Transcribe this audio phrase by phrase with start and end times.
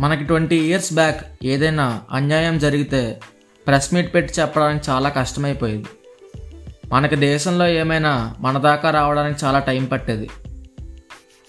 [0.00, 3.20] మనకి twenty years back ఏదైనా అన్యాయం జరిగితే
[3.66, 5.84] ప్రెస్ మీట్ పెట్టి చెప్పడానికి చాలా కష్టమైపోయేది.
[6.92, 10.30] మనకి దేశంలో ఏమైనా మన దాకా రావడానికి చాలా టైం పట్టేది.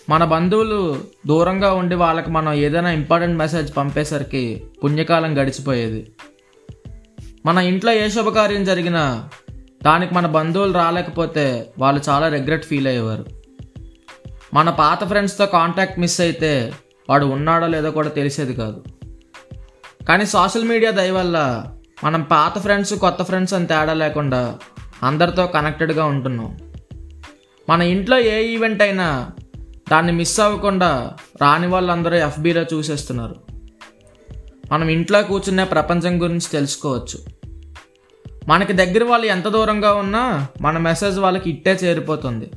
[0.10, 6.12] మన బంధువులు దూరంగా ఉండి వాళ్ళకి మనం ఏదైనా ఇంపార్టెంట్ మెసేజ్ పంపేసరికి పుణ్యకాలం గడిచిపోయేది.
[7.46, 9.30] మన ఇంట్లో ఏ శుభకార్యం జరిగినా
[9.84, 13.26] దానికి మన బంధువులు రాలేకపోతే వాళ్ళు చాలా రిగ్రెట్ ఫీల్ అయ్యేవారు.
[14.54, 16.74] మన పాత ఫ్రెండ్స్తో కాంటాక్ట్ మిస్ అయితే
[17.10, 18.84] వాడు ఉన్నాడో లేదో కూడా తెలిసేది కాదు.
[20.08, 21.66] కానీ సోషల్ మీడియా దయ వల్ల
[22.04, 24.60] మనం పాత ఫ్రెండ్స్ కొత్త ఫ్రెండ్స్ అని తేడా లేకుండా
[25.04, 26.58] అందరితో కనెక్టెడ్గా ఉంటున్నాం.
[27.70, 29.30] మన ఇంట్లో ఏ ఈవెంట్ అయినా
[29.92, 33.36] దాన్ని మిస్ అవ్వకుండా రాని వాళ్ళందరూ ఎఫ్బీలో చూసేస్తున్నారు.
[34.72, 37.24] మనం ఇంట్లో కూర్చునే ప్రపంచం గురించి తెలుసుకోవచ్చు.
[38.48, 42.52] మనకి దగ్గర వాళ్ళు ఎంత దూరంగా ఉన్నా మన మెసేజ్ వాళ్ళకి ఇట్టే చేరిపోతుంది.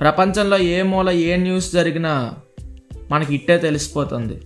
[0.00, 2.34] ప్రపంచంలో ఏ మూల ఏ న్యూస్ జరిగినా
[3.10, 4.42] మనకి ఇట్టే తెలిసిపోతుంది.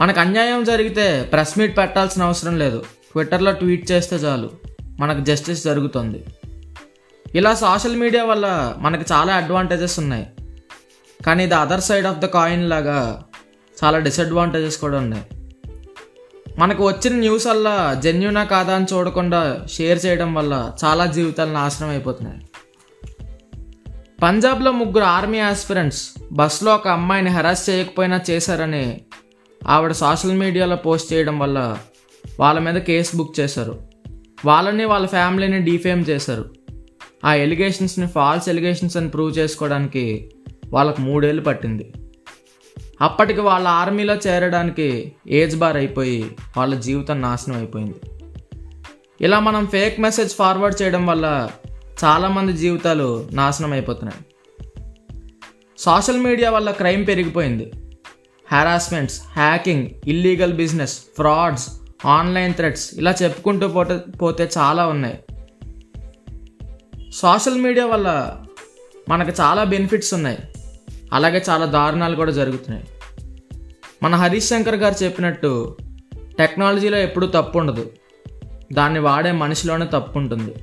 [0.00, 2.78] మనకు అన్యాయం జరిగితే ప్రెస్ మీట్ పెట్టాల్సిన అవసరం లేదు.
[3.12, 4.50] ట్విట్టర్లో ట్వీట్ చేస్తే చాలు.
[5.00, 6.24] మనకు జస్టిస్ జరుగుతుంది.
[7.34, 10.26] ఇలా సోషల్ మీడియా వల్ల మనకు చాలా అడ్వాంటేజెస్ ఉన్నాయి.
[11.26, 13.24] కానీ ఇది other side of the coin లాగా
[13.84, 15.26] చాలా డిసడ్వాంటేజెస్ కూడా ఉన్నాయి.
[16.58, 22.47] మనకు వచ్చిన న్యూస్ వల్ల జెన్యునా కాదా అని చూడకుండా షేర్ చేయడం వల్ల చాలా జీవితాలు నాశనం అయిపోతున్నాయి.
[24.22, 29.00] పంజాబ్లో ముగ్గురు ఆర్మీ ఆస్పిరెంట్స్ బస్సులో ఒక అమ్మాయిని హెరాస్ చేయకపోయినా చేశారని
[29.66, 31.78] ఆవిడ సోషల్ మీడియాలో పోస్ట్ చేయడం వల్ల
[32.40, 33.80] వాళ్ళ మీద కేసు బుక్ చేశారు.
[34.44, 36.44] వాళ్ళని వాళ్ళ ఫ్యామిలీని డీఫేమ్ చేశారు.
[37.24, 40.32] ఆ ఎలిగేషన్స్ని ఫాల్స్ ఎలిగేషన్స్ అని ప్రూవ్ చేసుకోవడానికి
[40.68, 41.92] వాళ్ళకు మూడేళ్ళు పట్టింది.
[43.00, 48.00] అప్పటికి వాళ్ళ ఆర్మీలో చేరడానికి ఏజ్ బార్ అయిపోయి వాళ్ళ జీవితం నాశనం అయిపోయింది.
[49.20, 51.50] ఇలా మనం ఫేక్ మెసేజ్ ఫార్వర్డ్ చేయడం వల్ల
[52.04, 54.24] చాలామంది జీవితాలు నాశనం అయిపోతున్నాయి.
[55.78, 57.72] సోషల్ మీడియా వల్ల క్రైమ్ పెరిగిపోయింది.
[58.52, 61.70] Harassments hacking illegal business frauds
[62.06, 65.18] online threats ఇలా చెప్పుకుంటూ పోతే పోతే చాలా ఉన్నాయి.
[67.10, 68.36] సోషల్ మీడియా వల్ల
[69.08, 70.38] మనకు చాలా బెనిఫిట్స్ ఉన్నాయి.
[71.12, 72.86] అలాగే చాలా దారుణాలు కూడా జరుగుతున్నాయి.
[74.02, 75.76] మన హరీష్ శంకర్ గారు చెప్పినట్టు
[76.38, 77.90] టెక్నాలజీలో ఎప్పుడూ తప్పు ఉండదు.
[78.72, 80.54] దాన్ని వాడే మనిషిలోనే తప్పు ఉంటుంది.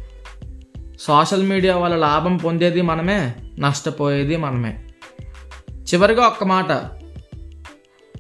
[1.00, 4.84] సోషల్ మీడియా వల్ల లాభం పొందేది మనమే నష్టపోయేది మనమే.
[5.72, 6.72] చివరిగా ఒక్క మాట.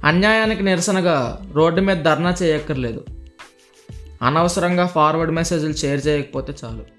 [0.03, 3.05] అన్యాయానికి నిరసనగా రోడ్డు మీద ధర్నా చేయక్కర్లేదు.
[4.21, 6.94] అనవసరంగా ఫార్వర్డ్ మెసేజ్లు షేర్ చేయకపోతే చాలు.